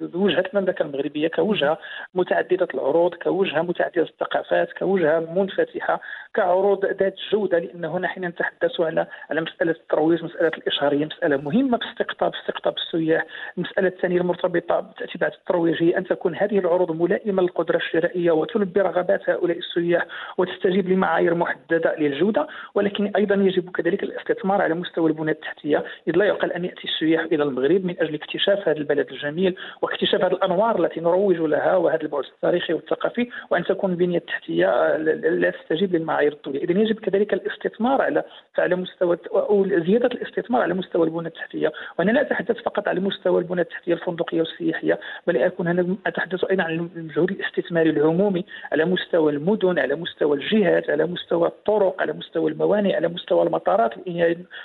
لوجهة 0.00 0.44
المملكة 0.54 0.82
المغربية 0.82 1.31
كوجهة 1.34 1.78
متعددة 2.14 2.68
العروض 2.74 3.14
كوجهة 3.14 3.62
متعددة 3.62 4.02
الثقافات 4.02 4.72
كوجهة 4.72 5.20
منفتحة 5.20 6.00
كعروض 6.34 6.84
ذات 6.84 7.14
جودة 7.32 7.58
لأن 7.58 7.84
هنا 7.84 8.08
حين 8.08 8.24
نتحدث 8.24 8.80
على 8.80 9.06
على 9.30 9.40
مسألة 9.40 9.72
الترويج 9.72 10.24
مسألة 10.24 10.48
الإشهارية 10.58 11.04
مسألة 11.04 11.36
مهمة 11.36 11.78
في 11.78 11.84
استقطاب 11.90 12.32
استقطاب 12.34 12.74
السياح 12.76 13.26
المساله 13.58 13.88
الثانية 13.88 14.20
المرتبطة 14.20 14.80
بالتأثيرات 14.80 15.34
الترويجية 15.34 15.98
أن 15.98 16.04
تكون 16.04 16.36
هذه 16.36 16.58
العروض 16.58 17.02
ملائمة 17.02 17.42
للقدرة 17.42 17.76
الشرائية 17.76 18.30
وتلبي 18.30 18.80
رغبات 18.80 19.30
هؤلاء 19.30 19.58
السياح 19.58 20.06
وتستجيب 20.38 20.88
لمعايير 20.88 21.34
محددة 21.34 21.96
للجودة 21.98 22.46
ولكن 22.74 23.12
أيضا 23.16 23.34
يجب 23.34 23.70
كذلك 23.70 24.02
الاستثمار 24.02 24.62
على 24.62 24.74
مستوى 24.74 25.10
البنى 25.10 25.30
التحتية 25.30 25.84
إذ 26.08 26.16
لا 26.16 26.24
يعقل 26.24 26.52
أن 26.52 26.64
يأتي 26.64 26.84
السياح 26.84 27.22
إلى 27.32 27.42
المغرب 27.42 27.84
من 27.84 27.94
أجل 28.00 28.14
اكتشاف 28.14 28.68
هذا 28.68 28.78
البلد 28.78 29.10
الجميل 29.10 29.56
واكتشاف 29.82 30.24
هذه 30.24 30.32
الأنوار 30.32 30.84
التي 30.84 31.00
نروج 31.12 31.36
لها 31.36 31.76
وهذا 31.76 32.02
البعد 32.02 32.24
التاريخي 32.24 32.74
والثقافي 32.74 33.28
وأن 33.50 33.64
تكون 33.64 33.90
البنيه 33.90 34.18
التحتيه 34.18 34.96
لا 34.96 35.50
تستجيب 35.50 35.96
للمعايير 35.96 36.32
الدوليه 36.32 36.64
اذا 36.64 36.80
يجب 36.80 36.98
كذلك 36.98 37.34
الاستثمار 37.34 38.02
على 38.02 38.22
على 38.58 38.76
مستوى 38.76 39.18
أو 39.32 39.66
زيادة 39.68 40.06
الاستثمار 40.06 40.62
على 40.62 40.74
مستوى 40.74 41.06
البنى 41.06 41.28
التحتية. 41.28 41.72
وأنا 41.98 42.10
لا 42.10 42.20
أتحدث 42.20 42.56
فقط 42.62 42.88
على 42.88 43.00
مستوى 43.00 43.40
البنى 43.40 43.60
التحتية 43.60 43.94
الفندقية 43.94 44.38
والسياحية 44.38 45.00
بل 45.26 45.36
أكون 45.36 45.68
هنا 45.68 45.96
أتحدث 46.06 46.44
أيضا 46.44 46.62
عن 46.62 46.88
المجهود 46.96 47.30
الاستثماري 47.30 47.90
العمومي 47.90 48.44
على 48.72 48.84
مستوى 48.84 49.32
المدن 49.32 49.78
على 49.78 49.94
مستوى 49.94 50.36
الجهات 50.36 50.90
على 50.90 51.06
مستوى 51.06 51.48
الطرق 51.48 52.02
على 52.02 52.12
مستوى 52.12 52.50
الموانئ 52.50 52.96
على 52.96 53.08
مستوى 53.08 53.42
المطارات 53.42 53.92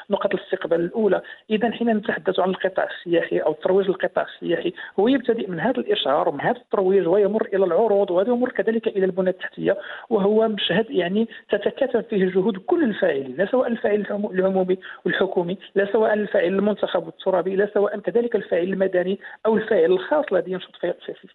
نقط 0.09 0.33
الاستقبال 0.33 0.79
الأولى. 0.79 1.21
اذا 1.49 1.71
حين 1.71 1.89
نتحدث 1.97 2.39
عن 2.39 2.49
القطاع 2.49 2.87
السياحي 2.97 3.37
أو 3.37 3.53
ترويج 3.53 3.87
القطاع 3.87 4.25
السياحي 4.35 4.73
هو 4.99 5.07
يبتدئ 5.07 5.49
من 5.51 5.59
هذا 5.59 5.79
الاشهار 5.79 6.29
ومن 6.37 6.45
هذا 6.45 6.57
الترويج 6.57 7.07
ويمر 7.07 7.47
إلى 7.53 7.65
العروض 7.65 8.11
ويمر 8.11 8.49
كذلك 8.49 8.87
إلى 8.87 9.05
البنى 9.05 9.29
التحتية 9.29 9.77
وهو 10.09 10.47
مشهد 10.47 10.85
يعني 10.89 11.27
تتكاتف 11.49 12.05
فيه 12.09 12.25
جهود 12.25 12.57
كل 12.57 12.83
الفاعلين 12.83 13.35
لا 13.37 13.45
سواء 13.45 13.67
الفاعل 13.67 14.05
العمومي 14.11 14.77
والحكومي 15.05 15.57
لا 15.75 15.91
سواء 15.91 16.13
الفاعل 16.13 16.45
المنتخب 16.45 17.05
والترابي 17.05 17.55
لا 17.55 17.69
سواء 17.73 17.99
كذلك 17.99 18.35
الفاعل 18.35 18.63
المدني 18.63 19.19
أو 19.45 19.57
الفاعل 19.57 19.91
الخاص 19.91 20.25
الذي 20.31 20.51
ينشط 20.51 20.75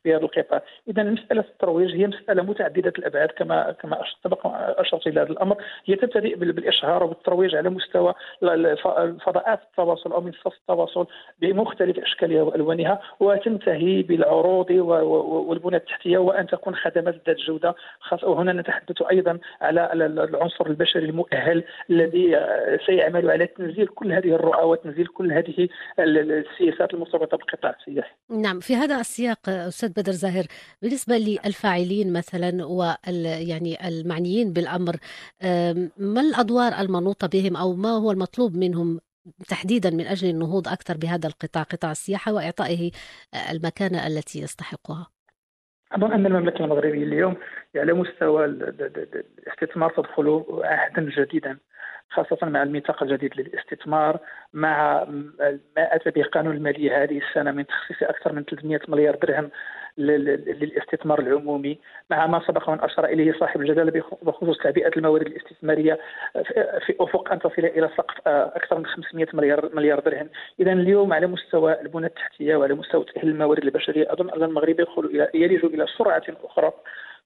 في, 0.02 0.14
هذا 0.14 0.16
القطاع. 0.16 0.62
اذا 0.88 1.02
مسألة 1.02 1.40
الترويج 1.40 1.96
هي 1.96 2.06
مسألة 2.06 2.42
متعددة 2.42 2.92
الأبعاد 2.98 3.28
كما 3.28 3.72
كما 3.80 3.98
سبق 4.24 4.40
أشرت 4.80 5.06
إلى 5.06 5.20
هذا 5.20 5.30
الأمر. 5.30 5.56
هي 5.84 5.96
تبتدئ 5.96 6.36
بالإشهار 6.36 7.04
والترويج 7.04 7.54
على 7.54 7.70
مستوى 7.70 8.14
فضاءات 9.24 9.60
التواصل 9.70 10.12
أو 10.12 10.20
منصات 10.20 10.52
التواصل 10.52 11.06
بمختلف 11.40 11.98
أشكالها 11.98 12.42
وألوانها 12.42 13.00
وتنتهي 13.20 14.02
بالعروض 14.02 14.70
والبنى 15.00 15.76
التحتية 15.76 16.18
وأن 16.18 16.46
تكون 16.46 16.74
خدمات 16.74 17.14
ذات 17.26 17.36
جودة 17.36 17.74
خاصة 18.00 18.28
وهنا 18.28 18.52
نتحدث 18.52 19.02
أيضا 19.10 19.38
على 19.60 20.06
العنصر 20.06 20.66
البشري 20.66 21.04
المؤهل 21.04 21.64
الذي 21.90 22.36
سيعمل 22.86 23.30
على 23.30 23.46
تنزيل 23.46 23.86
كل 23.86 24.12
هذه 24.12 24.34
الرؤى 24.34 24.64
وتنزيل 24.64 25.06
كل 25.06 25.32
هذه 25.32 25.68
السياسات 25.98 26.94
المرتبطة 26.94 27.36
بالقطاع 27.36 27.76
السياحي. 27.80 28.14
نعم 28.30 28.60
في 28.60 28.76
هذا 28.76 29.00
السياق 29.00 29.48
أستاذ 29.48 29.88
بدر 29.88 30.12
زاهر 30.12 30.44
بالنسبة 30.82 31.16
للفاعلين 31.16 32.12
مثلا 32.12 32.64
وال 32.64 33.26
يعني 33.48 33.88
المعنيين 33.88 34.52
بالأمر 34.52 34.96
ما 35.98 36.20
الأدوار 36.20 36.72
المنوطة 36.80 37.28
بهم 37.32 37.56
أو 37.56 37.74
ما 37.74 37.90
هو 37.90 38.10
المطلوب 38.10 38.56
منهم 38.56 39.00
تحديدا 39.48 39.90
من 39.90 40.06
أجل 40.06 40.30
النهوض 40.30 40.68
أكثر 40.68 40.96
بهذا 40.96 41.26
القطاع 41.28 41.62
قطاع 41.62 41.90
السياحة 41.90 42.32
وإعطائه 42.32 42.90
المكانة 43.50 44.06
التي 44.06 44.40
يستحقها. 44.42 45.06
أظن 45.92 46.12
أن 46.12 46.26
المملكة 46.26 46.64
المغربية 46.64 47.04
اليوم 47.04 47.36
على 47.76 47.92
مستوى 47.92 48.44
الاستثمار 48.44 49.90
تدخل 49.90 50.44
عهدا 50.64 51.10
جديدا 51.18 51.58
خاصة 52.12 52.46
مع 52.46 52.62
الميثاق 52.62 53.02
الجديد 53.02 53.40
للاستثمار 53.40 54.18
مع 54.52 55.04
ما 55.76 55.96
أتى 55.96 56.10
به 56.10 56.22
قانون 56.22 56.56
المالية 56.56 57.02
هذه 57.02 57.18
السنة 57.18 57.50
من 57.50 57.66
تخصيص 57.66 58.02
أكثر 58.02 58.32
من 58.32 58.44
300 58.44 58.80
مليار 58.88 59.14
درهم 59.14 59.50
للاستثمار 59.98 61.18
العمومي 61.18 61.78
مع 62.10 62.26
ما 62.26 62.42
سبق 62.46 62.68
وأن 62.68 62.78
أشار 62.80 63.04
إليه 63.04 63.32
صاحب 63.32 63.60
الجلاله 63.60 64.02
بخصوص 64.22 64.58
تعبئة 64.58 64.90
الموارد 64.96 65.26
الاستثمارية 65.26 65.98
في 66.86 66.94
أفق 67.00 67.32
أن 67.32 67.38
تصل 67.38 67.64
إلى 67.64 67.90
سقف 67.96 68.28
أكثر 68.28 68.78
من 68.78 68.86
500 68.86 69.26
مليار 69.32 69.70
مليار 69.74 70.00
درهم. 70.00 70.28
اذا 70.60 70.72
اليوم 70.72 71.12
على 71.12 71.26
مستوى 71.26 71.80
البنى 71.80 72.06
التحتية 72.06 72.56
وعلى 72.56 72.74
مستوى 72.74 73.04
تأهيل 73.04 73.28
الموارد 73.28 73.64
البشرية 73.64 74.12
أظن 74.12 74.30
أن 74.30 74.42
المغرب 74.42 74.80
يدخل 74.80 75.04
إلى 75.04 75.30
يلج 75.34 75.64
إلى 75.64 75.86
سرعة 75.98 76.22
أخرى 76.44 76.72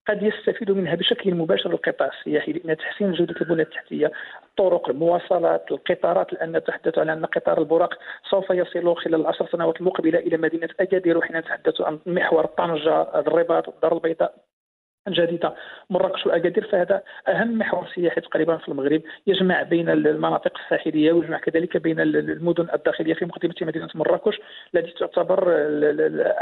قد 0.09 0.23
يستفيد 0.23 0.71
منها 0.71 0.95
بشكل 0.95 1.35
مباشر 1.35 1.71
القطاع 1.71 2.11
السياحي 2.19 2.53
لأن 2.53 2.77
تحسين 2.77 3.13
جودة 3.13 3.35
البنى 3.41 3.63
التحتية 3.63 4.13
الطرق 4.47 4.89
المواصلات 4.89 5.71
القطارات 5.71 6.33
لأن 6.33 6.57
نتحدث 6.57 6.99
على 6.99 7.13
أن 7.13 7.27
قطار 7.27 7.59
البراق 7.59 7.95
سوف 8.31 8.51
يصل 8.51 8.97
خلال 8.97 9.21
العشر 9.21 9.47
سنوات 9.53 9.81
المقبله 9.81 10.19
إلى 10.19 10.37
مدينة 10.37 10.69
اكادير 10.81 11.19
وحين 11.19 11.37
نتحدث 11.37 11.81
عن 11.81 11.99
محور 12.07 12.47
طنجة 12.47 13.03
الرباط 13.03 13.69
الدار 13.69 13.93
البيضاء. 13.93 14.35
الجديدة. 15.09 15.55
مراكش 15.91 16.27
واكادير 16.27 16.67
فهذا 16.67 17.03
أهم 17.29 17.59
محور 17.59 17.89
سياحي 17.95 18.21
تقريبا 18.21 18.57
في 18.57 18.69
المغرب 18.69 19.03
يجمع 19.27 19.63
بين 19.63 19.89
المناطق 19.89 20.53
الساحلية 20.65 21.13
ويجمع 21.13 21.39
كذلك 21.39 21.77
بين 21.77 22.01
المدن 22.01 22.67
الداخلية 22.75 23.15
في 23.15 23.25
مقدمة 23.25 23.55
مدينة 23.63 23.89
مراكش 23.95 24.41
التي 24.75 24.93
تعتبر 24.99 25.45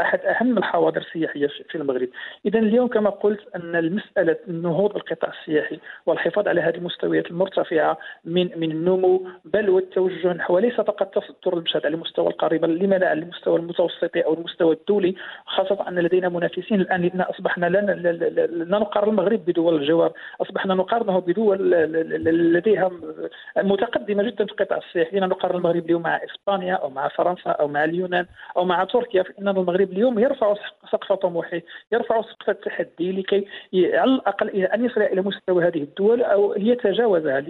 أحد 0.00 0.20
أهم 0.20 0.58
الحواضر 0.58 1.00
السياحية 1.00 1.46
في 1.46 1.74
المغرب. 1.74 2.08
اذا 2.46 2.58
اليوم 2.58 2.88
كما 2.88 3.10
قلت 3.10 3.40
أن 3.54 3.76
المسألة 3.76 4.36
النهوض 4.48 4.92
بالقطاع 4.92 5.32
السياحي 5.40 5.78
والحفاظ 6.06 6.48
على 6.48 6.60
هذه 6.60 6.74
المستويات 6.76 7.26
المرتفعة 7.30 7.98
من 8.24 8.50
من 8.56 8.70
النمو 8.70 9.26
بل 9.44 9.70
والتوجه 9.70 10.32
نحو 10.32 10.58
ليس 10.58 10.74
فقط 10.74 11.14
تصدر 11.14 11.58
المشهد 11.58 11.86
على 11.86 11.94
المستوى 11.94 12.28
القريب 12.28 12.64
لما 12.64 12.96
لا 12.96 13.08
على 13.08 13.20
المستوى 13.20 13.58
المتوسط 13.58 14.16
أو 14.16 14.34
المستوى 14.34 14.74
الدولي 14.74 15.14
خاصة 15.46 15.88
أن 15.88 15.98
لدينا 15.98 16.28
منافسين 16.28 16.80
الآن 16.80 17.02
لأن 17.02 17.20
أصبحنا 17.20 17.66
لا 17.66 17.80
نقارن 18.54 19.08
المغرب 19.08 19.44
بدول 19.44 19.74
الجوار. 19.74 20.12
أصبحنا 20.42 20.74
نقارنه 20.74 21.18
بدول 21.20 21.70
لديها 22.54 22.90
متقدمة 23.56 24.22
جدا 24.22 24.44
في 24.44 24.52
القطاع 24.52 24.78
السياحي 24.78 25.20
نقارن 25.20 25.56
المغرب 25.56 25.84
اليوم 25.84 26.02
مع 26.02 26.20
إسبانيا 26.24 26.74
أو 26.74 26.90
مع 26.90 27.08
فرنسا 27.08 27.50
أو 27.50 27.68
مع 27.68 27.84
اليونان 27.84 28.26
أو 28.56 28.64
مع 28.64 28.84
تركيا 28.84 29.22
فإن 29.22 29.48
المغرب 29.48 29.92
اليوم 29.92 30.18
يرفع 30.18 30.54
سقف 30.92 31.12
طموحه 31.12 31.60
يرفع 31.92 32.22
سقف 32.22 32.50
التحدي 32.50 33.12
لكي 33.12 33.46
على 33.74 34.10
الأقل 34.14 34.48
أن 34.50 34.84
يصل 34.84 35.02
إلى 35.02 35.22
مستوى 35.22 35.64
هذه 35.64 35.82
الدول 35.82 36.22
أو 36.22 36.54
يتجاوزها 36.56 37.44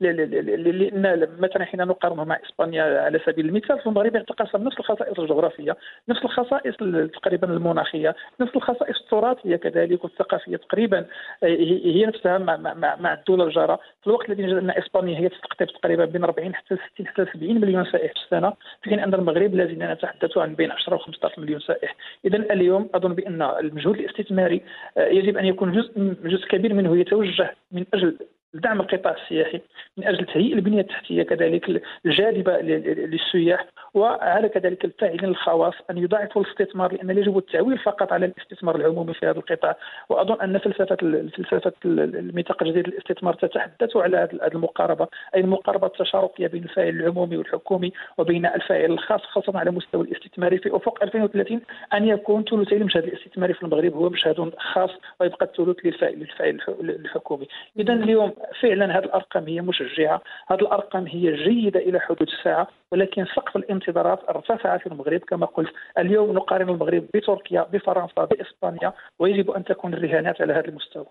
لأن 0.00 1.28
مثلا 1.38 1.64
حين 1.64 1.80
نقارنه 1.80 2.24
مع 2.24 2.38
إسبانيا 2.46 3.00
على 3.00 3.20
سبيل 3.26 3.46
المثال 3.46 3.78
فالمغرب 3.78 4.16
يتقاسم 4.16 4.62
نفس 4.64 4.78
الخصائص 4.78 5.18
الجغرافية 5.18 5.76
نفس 6.08 6.24
الخصائص 6.24 6.76
تقريبا 7.14 7.46
المناخية 7.52 8.14
نفس 8.40 8.56
الخصائص 8.56 9.00
التراثية 9.00 9.56
كذلك 9.56 10.04
والثقافية. 10.04 10.43
الجغرافيه 10.48 10.56
تقريبا 10.56 11.06
هي 11.42 12.06
نفسها 12.06 12.38
مع, 12.38 12.56
مع, 12.56 12.96
مع 12.96 13.14
الدول 13.14 13.42
الجاره 13.42 13.80
في 14.00 14.06
الوقت 14.06 14.28
الذي 14.28 14.42
نجد 14.42 14.56
ان 14.56 14.70
إسبانيا 14.70 15.18
هي 15.18 15.28
تستقطب 15.28 15.66
تقريبا 15.66 16.04
بين 16.04 16.24
40 16.24 16.54
حتى 16.54 16.76
60 16.94 17.06
حتى 17.06 17.26
70 17.34 17.60
مليون 17.60 17.84
سائح 17.84 18.12
في 18.12 18.18
السنة. 18.24 18.50
في 18.82 18.90
حين 18.90 18.98
ان 18.98 19.14
المغرب 19.14 19.54
لازلنا 19.54 19.94
نتحدث 19.94 20.38
عن 20.38 20.54
بين 20.54 20.70
10 20.70 20.94
و 20.94 20.98
15 20.98 21.40
مليون 21.40 21.60
سائح. 21.60 21.96
اذا 22.24 22.36
اليوم 22.36 22.88
أظن 22.94 23.14
بأن 23.14 23.42
المجهود 23.42 23.98
الاستثماري 23.98 24.62
يجب 24.96 25.36
أن 25.36 25.44
يكون 25.44 25.72
جزء 25.72 26.14
جزء 26.24 26.46
كبير 26.46 26.74
منه 26.74 26.98
يتوجه 26.98 27.54
من 27.72 27.84
أجل 27.94 28.16
لدعم 28.54 28.80
القطاع 28.80 29.16
السياحي 29.22 29.60
من 29.96 30.06
أجل 30.06 30.26
تهيئ 30.26 30.54
البنية 30.54 30.80
التحتية 30.80 31.22
كذلك 31.22 31.82
الجاذبة 32.06 32.60
للسياح 32.60 33.66
وعلى 33.94 34.48
كذلك 34.48 34.84
الفاعلين 34.84 35.24
الخواص 35.24 35.74
أن 35.90 35.98
يضاعفوا 35.98 36.42
الاستثمار 36.42 36.92
لأن 36.92 37.06
لا 37.10 37.20
يجب 37.20 37.38
التعويل 37.38 37.78
فقط 37.78 38.12
على 38.12 38.26
الاستثمار 38.26 38.76
العمومي 38.76 39.14
في 39.14 39.26
هذا 39.26 39.38
القطاع. 39.38 39.76
وأظن 40.08 40.40
أن 40.40 40.58
فلسفه 40.58 40.96
فلسفه 41.36 41.72
الميثاق 41.84 42.62
الجديد 42.62 42.88
للاستثمار 42.88 43.34
تتحدث 43.34 43.96
على 43.96 44.16
هذه 44.16 44.46
المقاربة 44.54 45.08
أي 45.34 45.40
المقاربة 45.40 45.86
التشاركيه 45.86 46.46
بين 46.46 46.62
الفاعل 46.62 46.88
العمومي 46.88 47.36
والحكومي 47.36 47.92
وبين 48.18 48.46
الفاعل 48.46 48.92
الخاص 48.92 49.20
خاصة 49.20 49.58
على 49.58 49.70
مستوى 49.70 50.02
الاستثماري 50.02 50.58
في 50.58 50.76
أفق 50.76 51.02
2030 51.02 51.60
أن 51.94 52.08
يكون 52.08 52.44
ثلثي 52.44 52.76
المشهد 52.76 53.04
الاستثماري 53.04 53.54
في 53.54 53.62
المغرب 53.62 53.94
هو 53.94 54.10
مشهد 54.10 54.52
خاص 54.58 54.90
ويبقى 55.20 55.46
الثلث 55.46 55.76
للفاعل 55.84 56.58
الحكومي 56.80 57.48
اذا 57.78 57.92
اليوم 57.92 58.32
فعلا 58.60 58.98
هذه 58.98 59.04
الأرقام 59.04 59.46
هي 59.48 59.60
مشجعة. 59.60 60.22
هذه 60.46 60.60
الأرقام 60.60 61.06
هي 61.06 61.36
جيدة 61.36 61.80
إلى 61.80 62.00
حدود 62.00 62.28
الساعة 62.28 62.68
ولكن 62.94 63.26
سقف 63.36 63.56
الانتظارات 63.56 64.18
ارتفع 64.28 64.78
في 64.78 64.86
المغرب 64.86 65.20
كما 65.20 65.46
قلت 65.46 65.72
اليوم 65.98 66.32
نقارن 66.32 66.68
المغرب 66.68 67.06
بتركيا 67.14 67.62
بفرنسا 67.72 68.24
بإسبانيا 68.24 68.92
ويجب 69.18 69.50
أن 69.50 69.64
تكون 69.64 69.94
الرهانات 69.94 70.40
على 70.40 70.52
هذا 70.52 70.68
المستوى. 70.68 71.06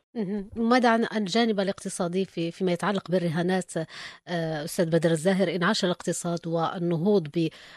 ماذا 0.55 0.89
عن 0.89 1.05
الجانب 1.15 1.59
الاقتصادي 1.59 2.25
في 2.25 2.51
فيما 2.51 2.71
يتعلق 2.71 3.11
بالرهانات 3.11 3.71
آه، 3.77 4.63
أستاذ 4.63 4.85
بدر 4.85 5.11
الزاهر 5.11 5.55
إنعاش 5.55 5.85
الاقتصاد 5.85 6.47
والنهوض 6.47 7.27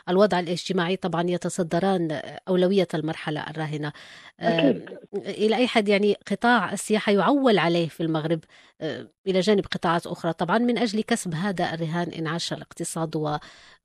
بالوضع 0.08 0.38
الاجتماعي 0.38 0.96
طبعا 0.96 1.22
يتصدران 1.22 2.20
أولوية 2.48 2.88
المرحلة 2.94 3.50
الراهنة. 3.50 3.92
أكيد. 4.40 4.90
إلى 5.16 5.56
أي 5.56 5.66
حد 5.66 5.88
يعني 5.88 6.16
قطاع 6.30 6.72
السياحة 6.72 7.12
يعول 7.12 7.58
عليه 7.58 7.88
في 7.88 8.02
المغرب 8.02 8.40
آه، 8.80 9.06
إلى 9.26 9.40
جانب 9.40 9.64
قطاعات 9.66 10.06
أخرى 10.06 10.32
طبعا 10.32 10.58
من 10.58 10.78
أجل 10.78 11.02
كسب 11.02 11.34
هذا 11.34 11.74
الرهان 11.74 12.08
إنعاش 12.08 12.52
الاقتصاد 12.52 13.16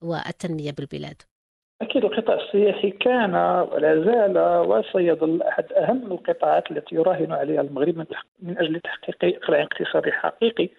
والتنمية 0.02 0.72
بالبلاد. 0.72 1.22
أكيد 1.82 2.06
القطاع 2.06 2.36
السياحي 2.36 2.92
كان 2.92 3.36
ولا 3.72 4.04
زال 4.06 4.38
وسيظل 4.68 5.42
أحد 5.42 5.74
أهم 5.74 6.12
القطاعات 6.12 6.72
التي 6.72 6.96
يراهن 6.96 7.32
عليها 7.32 7.62
المغرب 7.62 7.98
من 8.40 8.58
أجل 8.58 8.80
تحقيق 8.80 9.36
إقلاع 9.36 9.64
اقتصادي 9.64 10.12
حقيقي 10.12 10.70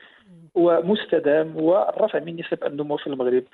ومستدام 0.55 1.57
والرفع 1.57 2.19
من 2.19 2.37
نسب 2.37 2.65
النمو 2.65 2.97
في 2.97 3.07
المغرب. 3.07 3.45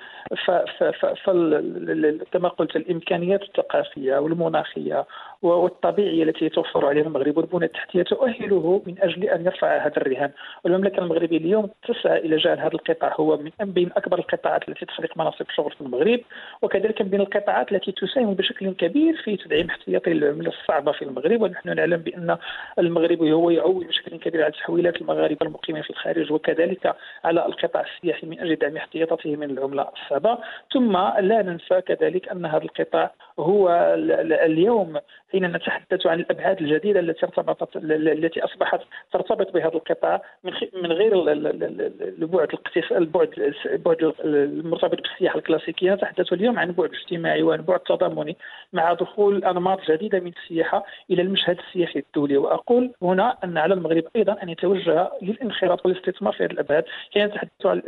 كما 2.32 2.48
قلت 2.48 2.76
الإمكانيات 2.76 3.42
الثقافية 3.42 4.18
والمناخية 4.18 5.06
والطبيعية 5.42 6.22
التي 6.22 6.48
توفر 6.48 6.86
عليها 6.86 7.04
المغرب 7.04 7.36
والبنى 7.36 7.64
التحتية 7.64 8.02
تؤهله 8.02 8.82
من 8.86 8.94
أجل 9.02 9.24
أن 9.24 9.44
يرفع 9.44 9.86
هذا 9.86 9.96
الرهان. 9.96 10.30
والمملكة 10.64 10.98
المغربية 10.98 11.36
اليوم 11.36 11.70
تسعى 11.88 12.18
إلى 12.18 12.36
جعل 12.36 12.58
هذا 12.58 12.74
القطاع 12.74 13.14
هو 13.20 13.36
من 13.36 13.72
بين 13.72 13.90
أكبر 13.96 14.18
القطاعات 14.18 14.68
التي 14.68 14.86
تخلق 14.86 15.18
مناصب 15.18 15.46
شغل 15.56 15.70
في 15.70 15.80
المغرب 15.80 16.20
وكذلك 16.62 17.02
من 17.02 17.08
بين 17.08 17.20
القطاعات 17.20 17.72
التي 17.72 17.92
تساهم 17.92 18.34
بشكل 18.34 18.72
كبير 18.72 19.16
في 19.24 19.36
تدعيم 19.36 19.70
احتياطي 19.70 20.12
العمله 20.12 20.48
الصعبة 20.48 20.92
في 20.92 21.02
المغرب. 21.02 21.42
ونحن 21.42 21.76
نعلم 21.76 21.96
بأن 21.96 22.36
المغرب 22.78 23.22
هو 23.22 23.50
يعول 23.50 23.84
بشكل 23.84 24.16
كبير 24.16 24.42
على 24.42 24.52
تحويلات 24.52 24.96
المغاربة 25.00 25.46
المقيمين 25.46 25.82
في 25.82 25.90
الخارج 25.90 26.32
وكذلك 26.32 26.87
على 27.24 27.46
القطاع 27.46 27.84
السياحي 27.96 28.26
من 28.26 28.40
أجل 28.40 28.56
دعم 28.56 28.76
احتياطاته 28.76 29.36
من 29.36 29.50
العملة 29.50 29.88
الصعبه 29.92 30.38
ثم 30.72 30.92
لا 31.20 31.42
ننسى 31.42 31.80
كذلك 31.80 32.28
أن 32.28 32.46
هذا 32.46 32.64
القطاع 32.64 33.10
هو 33.38 33.94
اليوم 34.42 34.98
حين 35.32 35.52
نتحدث 35.52 36.06
عن 36.06 36.20
الأبعاد 36.20 36.60
الجديدة 36.60 37.00
التي 37.00 37.26
ارتبطت 37.26 37.76
التي 37.76 38.44
أصبحت 38.44 38.80
ترتبط 39.12 39.52
بهذا 39.52 39.74
القطاع 39.74 40.22
من 40.44 40.52
من 40.82 40.92
غير 40.92 41.12
البعد 42.12 42.48
البعد 42.92 43.54
البعد 43.66 44.12
المرتبط 44.24 45.00
بالسياحة 45.00 45.38
الكلاسيكية. 45.38 45.94
نتحدث 45.94 46.32
اليوم 46.32 46.58
عن 46.58 46.72
بعد 46.72 46.90
اجتماعي 46.90 47.42
وعن 47.42 47.62
بعد 47.62 47.80
تضامني 47.80 48.36
مع 48.72 48.92
دخول 48.92 49.44
أنماط 49.44 49.90
جديدة 49.90 50.20
من 50.20 50.32
السياحة 50.42 50.84
إلى 51.10 51.22
المشهد 51.22 51.58
السياحي 51.58 51.98
الدولي. 51.98 52.36
وأقول 52.36 52.90
هنا 53.02 53.36
أن 53.44 53.58
على 53.58 53.74
المغرب 53.74 54.04
أيضا 54.16 54.36
أن 54.42 54.48
يتوجه 54.48 55.10
للانخراط 55.22 55.86
والاستثمار 55.86 56.32
في 56.32 56.44
هذه 56.44 56.50
الأبعاد. 56.50 56.77
حين 57.14 57.26
نتحدث 57.26 57.66
عن 57.66 57.82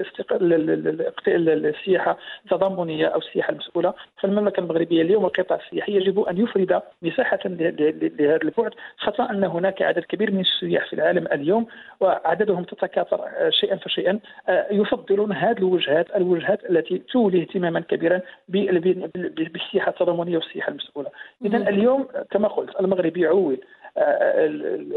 السياحة 1.29 2.19
التضامنيه 2.45 3.07
أو 3.07 3.19
السياحة 3.19 3.51
المسؤولة. 3.51 3.95
فالمملكة 4.21 4.61
المغربية 4.61 5.03
اليوم 5.03 5.25
القطاع 5.25 5.61
السياحي 5.67 5.97
يجب 5.97 6.21
أن 6.21 6.39
يفرد 6.39 6.83
مساحة 7.03 7.39
لهذا 7.45 8.43
البعد 8.43 8.75
خاصة 8.97 9.31
أن 9.31 9.45
هناك 9.45 9.83
عدد 9.83 10.03
كبير 10.03 10.31
من 10.31 10.41
السياح 10.41 10.87
في 10.87 10.93
العالم 10.93 11.27
اليوم 11.33 11.67
وعددهم 12.01 12.65
تتكاثر 12.65 13.31
شيئا 13.51 13.77
فشيئا 13.77 14.19
يفضلون 14.71 15.33
هذه 15.33 15.59
الوجهات 15.59 16.17
الوجهات 16.17 16.71
التي 16.71 16.99
تولي 16.99 17.41
اهتماما 17.43 17.81
كبيرا 17.81 18.21
بالسياحة 18.49 19.91
التضامنية 19.91 20.37
والسياحة 20.37 20.71
المسؤولة. 20.71 21.11
إذا 21.45 21.57
اليوم 21.57 22.09
كما 22.31 22.49
قلت 22.49 22.81
المغرب 22.81 23.17
يعول 23.17 23.61
آه، 23.97 24.47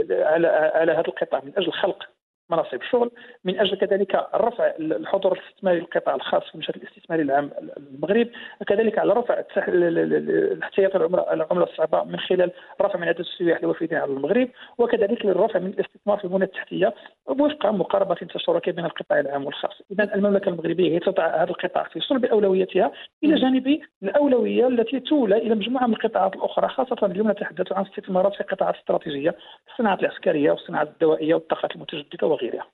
على 0.10 0.48
على 0.48 0.92
هذا 0.92 1.08
القطاع 1.08 1.42
من 1.46 1.52
أجل 1.58 1.72
خلق 1.72 2.04
مناصب 2.50 2.82
الشغل 2.82 3.12
من 3.44 3.60
أجل 3.60 3.78
كذلك 3.78 4.28
رفع 4.36 4.72
الحضور 4.80 5.32
الاستثماري 5.32 5.80
للقطاع 5.80 6.16
الخاص 6.16 6.44
في 6.44 6.56
المشهد 6.56 6.76
الاستثماري 6.76 7.24
العام 7.24 7.52
المغرب 7.78 8.28
كذلك 8.68 9.00
على 9.00 9.14
رفع 9.14 9.44
الاحتياط 9.58 10.96
العملة 10.96 11.64
الصعبة 11.64 12.04
من 12.04 12.20
خلال 12.20 12.52
رفع 12.82 13.00
من 13.00 13.08
عدد 13.08 13.20
السياح 13.20 13.58
الوافدين 13.58 13.98
على 13.98 14.12
المغرب 14.12 14.50
وكذلك 14.78 15.26
للرفع 15.26 15.60
من 15.60 15.68
الاستثمار 15.68 16.18
في 16.18 16.24
البنى 16.24 16.44
التحتية 16.44 16.94
وفق 17.26 17.66
مقاربة 17.66 18.16
تشاركية 18.16 18.72
بين 18.72 18.86
القطاع 18.86 19.20
العام 19.20 19.46
والخاص. 19.46 19.82
اذا 19.92 20.16
المملكة 20.16 20.50
المغربية 20.50 20.92
هي 20.96 21.00
تضع 21.00 21.44
هذا 21.44 21.50
القطاع 21.50 21.84
في 21.84 22.00
صلب 22.00 22.26
اولوياتها 22.26 22.92
إلى 23.24 23.36
جانب 23.36 23.80
الأولوية 24.04 24.68
التي 24.68 25.00
تولى 25.00 25.38
إلى 25.38 25.56
مجموعة 25.56 25.88
من 25.88 25.94
القطاعات 25.94 26.36
الأخرى 26.36 26.68
خاصة 26.68 27.06
اليوم 27.06 27.32
نتحدث 27.32 27.72
عن 27.72 27.86
استثمارات 27.86 28.36
في 28.36 28.44
قطاعات 28.44 28.76
استراتيجية 28.76 29.36
الصناعه 29.72 30.00
العسكرية 30.00 30.52
والصناعه 30.52 30.84
الدوائية 30.84 31.34
والطاقات 31.34 31.76
المتجددة 31.76 32.28
وغيرها. 32.34 32.68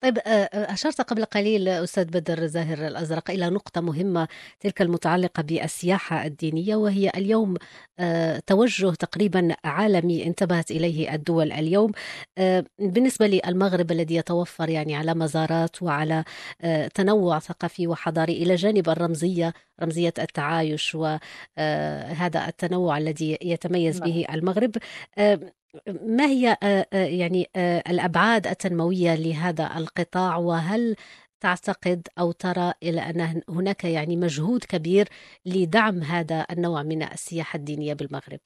طيب 0.00 0.18
آه، 0.18 0.30
آه، 0.30 0.72
أشرت 0.72 1.00
قبل 1.00 1.24
قليل 1.24 1.68
أستاذ 1.68 2.04
بدر 2.04 2.46
زاهر 2.46 2.86
الأزرق 2.86 3.30
إلى 3.30 3.50
نقطة 3.50 3.80
مهمة 3.80 4.28
تلك 4.60 4.82
المتعلقة 4.82 5.42
بالسياحة 5.42 6.26
الدينية 6.26 6.76
وهي 6.76 7.10
اليوم 7.16 7.54
آه، 7.98 8.42
توجه 8.46 8.90
تقريبا 8.90 9.54
عالمي 9.64 10.26
انتبهت 10.26 10.70
إليه 10.70 11.14
الدول 11.14 11.52
اليوم 11.52 11.92
بالنسبة 12.78 13.26
للمغرب 13.26 13.92
الذي 13.92 14.14
يتوفر 14.14 14.68
يعني 14.68 14.96
على 14.96 15.14
مزارات 15.14 15.82
وعلى 15.82 16.24
تنوع 16.94 17.38
ثقافي 17.38 17.86
وحضاري 17.86 18.32
إلى 18.32 18.54
جانب 18.54 18.88
الرمزية 18.88 19.52
رمزية 19.82 20.14
التعايش 20.18 20.94
وهذا 20.94 22.48
التنوع 22.48 22.98
الذي 22.98 23.38
يتميز 23.42 24.00
نعم. 24.00 24.10
به 24.10 24.26
المغرب 24.34 24.76
ما 26.02 26.26
هي 26.26 26.56
يعني 26.92 27.46
الأبعاد 27.90 28.46
التنموية 28.46 29.14
لهذا 29.14 29.70
القطاع 29.78 30.36
وهل 30.36 30.96
تعتقد 31.40 32.08
أو 32.18 32.32
ترى 32.32 32.72
إلى 32.82 33.00
أن 33.00 33.42
هناك 33.48 33.84
يعني 33.84 34.16
مجهود 34.16 34.64
كبير 34.64 35.06
لدعم 35.46 35.98
هذا 35.98 36.46
النوع 36.50 36.82
من 36.82 37.02
السياحة 37.02 37.56
الدينية 37.56 37.94
بالمغرب؟ 37.94 38.40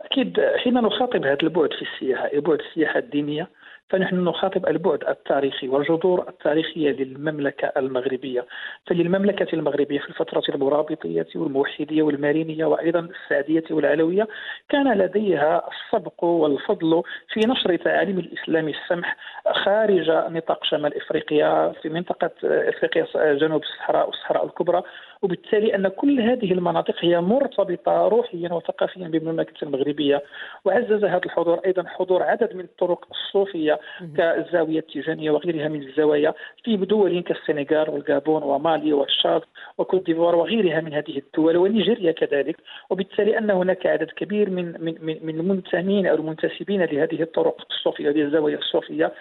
أكيد 0.00 0.40
حين 0.64 0.74
نخاطب 0.74 1.24
هذا 1.24 1.38
البعد 1.42 1.70
في 1.72 1.82
السياحة 1.82 2.40
بعد 2.40 2.58
السياحة 2.60 2.98
الدينية 2.98 3.50
فنحن 3.88 4.24
نخاطب 4.24 4.66
البعد 4.66 5.04
التاريخي 5.04 5.68
والجذور 5.68 6.28
التاريخية 6.28 6.90
للمملكة 6.90 7.72
المغربية. 7.76 8.46
فللمملكة 8.86 9.54
المغربية 9.54 9.98
في 9.98 10.08
الفترة 10.08 10.42
المرابطية 10.48 11.26
والموحدية 11.34 12.02
والمارينية 12.02 12.64
وأيضا 12.64 13.00
السعدية 13.00 13.64
والعلوية 13.70 14.28
كان 14.68 14.98
لديها 14.98 15.68
السبق 15.68 16.24
والفضل 16.24 17.02
في 17.32 17.40
نشر 17.46 17.76
تعاليم 17.76 18.18
الإسلام 18.18 18.68
السمح 18.68 19.16
خارج 19.64 20.10
نطاق 20.10 20.64
شمال 20.64 20.96
إفريقيا 20.96 21.72
في 21.82 21.88
منطقة 21.88 22.30
إفريقيا 22.44 23.34
جنوب 23.34 23.62
الصحراء 23.62 24.06
والصحراء 24.06 24.46
الكبرى. 24.46 24.82
وبالتالي 25.22 25.74
أن 25.74 25.88
كل 25.88 26.20
هذه 26.20 26.52
المناطق 26.52 26.94
هي 27.00 27.20
مرتبطة 27.20 28.08
روحيا 28.08 28.52
وثقافيا 28.52 29.08
بالمملكه 29.08 29.64
المغربية 29.64 30.22
وعزز 30.64 31.04
هذا 31.04 31.20
الحضور 31.24 31.58
أيضا 31.66 31.84
حضور 31.86 32.22
عدد 32.22 32.54
من 32.54 32.64
الطرق 32.64 33.06
الصوفية 33.10 33.80
كالزاويه 34.16 34.78
التيجانيه 34.78 35.30
وغيرها 35.30 35.68
من 35.68 35.82
الزوايا 35.82 36.34
في 36.64 36.76
دول 36.76 37.20
كالسنغال 37.20 37.90
والغابون 37.90 38.42
ومالي 38.42 38.92
والشاد 38.92 39.42
وكوت 39.78 40.06
ديفوار 40.06 40.36
وغيرها 40.36 40.80
من 40.80 40.92
هذه 40.94 41.18
الدول 41.18 41.56
ونيجيريا 41.56 42.12
كذلك. 42.12 42.56
وبالتالي 42.90 43.38
أن 43.38 43.50
هناك 43.50 43.86
عدد 43.86 44.10
كبير 44.10 44.50
من 44.50 44.66
من 44.80 44.94
من 45.22 45.40
المنتمين 45.40 46.06
أو 46.06 46.14
المنتسبين 46.14 46.82
لهذه 46.84 47.22
الطرق 47.22 47.66
الصوفية 47.70 48.10
هذه 48.10 48.22
الزوايا 48.22 48.58
الصوفية. 48.58 49.12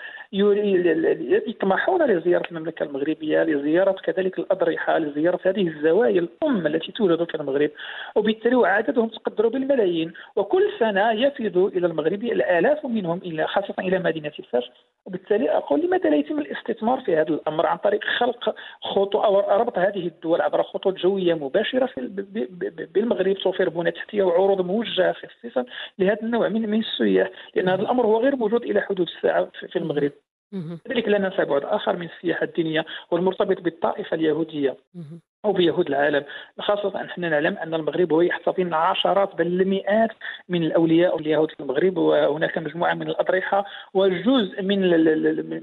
يطمحون 1.48 2.02
لزيارة 2.04 2.48
المملكة 2.52 2.84
المغربية 2.84 3.44
لزيارة 3.44 3.92
كذلك 3.92 4.40
الأضرحة 4.40 4.98
لزيارة 4.98 5.40
هذه 5.46 5.68
الزوايا 5.68 6.20
الأم 6.20 6.68
التي 6.68 6.92
توجد 6.92 7.24
في 7.24 7.36
المغرب. 7.36 7.72
وبالتالي 8.16 8.68
عددهم 8.68 9.08
تقدر 9.08 9.48
بالملايين. 9.48 10.14
وكل 10.36 10.64
سنة 10.80 11.12
يفد 11.12 11.58
إلى 11.58 11.88
المغرب 11.88 12.24
الآلاف 12.24 12.86
منهم 12.86 13.18
إلى 13.18 13.48
خاصة 13.48 13.74
إلى 13.80 14.00
مدينة 14.00 14.32
فاس 14.52 14.64
وبالتالي 15.06 15.52
أقول 15.52 15.82
لماذا 15.82 16.10
لا 16.10 16.16
يتم 16.16 16.40
الاستثمار 16.40 17.02
في 17.02 17.16
هذا 17.16 17.30
الأمر 17.30 17.66
عن 17.66 17.78
طريق 17.78 18.04
خلق 18.04 18.56
خطوط 18.82 19.16
أو 19.16 19.40
ربط 19.40 19.78
هذه 19.78 20.08
الدول 20.08 20.42
عبر 20.42 20.64
خطوط 20.64 20.98
جوية 20.98 21.34
مباشرة 21.34 21.86
في 21.86 22.02
بالمغرب 22.94 23.34
توفير 23.34 23.70
بنى 23.70 23.92
تحتية 23.92 24.24
وعروض 24.24 24.62
موجهة 24.62 25.14
خصيصا 25.14 25.66
لهذا 26.00 26.22
النوع 26.24 26.50
من 26.50 26.70
من 26.70 26.80
السياح. 26.80 27.30
لأن 27.56 27.70
هذا 27.70 27.82
الأمر 27.82 28.06
هو 28.06 28.22
غير 28.22 28.36
موجود 28.36 28.64
إلى 28.64 28.82
حدود 28.82 29.08
الساعة 29.08 29.52
في 29.72 29.76
المغرب. 29.76 30.12
كذلك 30.86 31.08
لا 31.08 31.18
ننسى 31.18 31.46
بعد 31.46 31.64
اخر 31.64 31.96
من 31.96 32.10
السياحة 32.10 32.44
الدينية 32.44 32.86
والمرتبط 33.12 33.62
بالطائفة 33.62 34.16
اليهودية. 34.16 34.78
أو 35.46 35.52
بيهود 35.52 35.88
العالم 35.88 36.24
خاصة 36.60 37.04
نحن 37.04 37.22
نعلم 37.22 37.58
أن 37.58 37.74
المغرب 37.74 38.14
هو 38.14 38.22
يحتضن 38.22 38.74
عشرات 38.74 39.36
بل 39.36 39.48
المئات 39.62 40.12
من 40.50 40.64
الأولياء 40.64 41.18
اليهود 41.20 41.52
في 41.52 41.60
المغرب 41.60 41.98
وهناك 41.98 42.58
مجموعة 42.58 42.94
من 42.94 43.08
الأضرحة 43.08 43.66
وجزء 43.94 44.62
من 44.62 44.80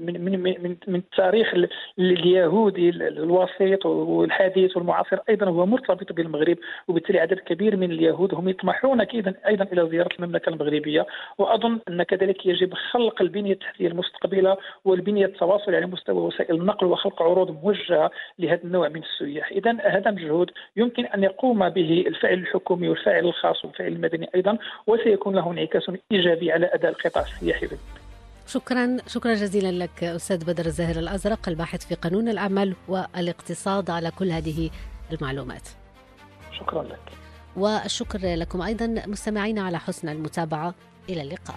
من 0.05 0.25
من 0.25 0.39
من, 0.63 0.75
من 0.87 0.95
التاريخ 0.95 1.53
اليهودي 1.99 2.89
الوسيط 2.89 3.85
والحديث 3.85 4.77
والمعاصر 4.77 5.17
أيضا 5.29 5.45
هو 5.49 5.65
مرتبط 5.65 6.13
بالمغرب 6.13 6.57
وبالتالي 6.87 7.19
عدد 7.19 7.39
كبير 7.39 7.77
من 7.77 7.91
اليهود 7.91 8.33
هم 8.33 8.49
يطمحون 8.49 9.01
أيضا 9.01 9.33
أيضا 9.47 9.65
إلى 9.73 9.89
زيارة 9.89 10.09
المملكة 10.19 10.49
المغربية 10.49 11.05
وأظن 11.37 11.79
أن 11.89 12.03
كذلك 12.03 12.45
يجب 12.45 12.73
خلق 12.73 13.21
البنية 13.21 13.53
التحتية 13.53 13.87
المستقبلة 13.87 14.57
والبنية 14.85 15.25
التواصل 15.25 15.75
على 15.75 15.85
مستوى 15.85 16.21
وسائل 16.21 16.55
النقل 16.55 16.87
وخلق 16.87 17.21
عروض 17.21 17.63
موجهة 17.63 18.11
لهذا 18.39 18.63
النوع 18.63 18.89
من 18.89 19.01
السياح. 19.03 19.51
اذا 19.51 19.72
هذا 19.81 20.11
مجهود 20.11 20.51
يمكن 20.75 21.05
أن 21.05 21.23
يقوم 21.23 21.69
به 21.69 22.03
الفاعل 22.07 22.33
الحكومي 22.33 22.89
والفاعل 22.89 23.25
الخاص 23.25 23.65
والفاعل 23.65 23.91
المدني 23.91 24.29
أيضا 24.35 24.57
وسيكون 24.87 25.35
له 25.35 25.51
انعكاس 25.51 25.91
إيجابي 26.11 26.51
على 26.51 26.69
أداء 26.73 26.91
القطاع 26.91 27.23
السياحي. 27.23 27.67
شكرا 28.47 28.97
شكرا 29.07 29.33
جزيلا 29.33 29.83
لك 29.83 30.03
أستاذ 30.03 30.45
بدر 30.45 30.65
الزاهر 30.65 30.95
الأزرق 30.95 31.49
الباحث 31.49 31.87
في 31.87 31.95
قانون 31.95 32.29
العمل 32.29 32.75
والاقتصاد 32.87 33.89
على 33.89 34.11
كل 34.11 34.31
هذه 34.31 34.69
المعلومات. 35.11 35.69
شكرا 36.51 36.83
لك. 36.83 37.11
والشكر 37.57 38.19
لكم 38.35 38.61
أيضا 38.61 39.03
مستمعينا 39.07 39.61
على 39.61 39.79
حسن 39.79 40.09
المتابعة. 40.09 40.73
إلى 41.09 41.21
اللقاء. 41.21 41.55